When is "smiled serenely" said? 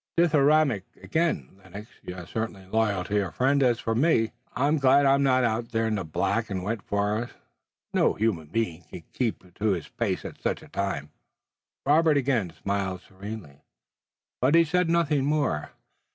12.63-13.61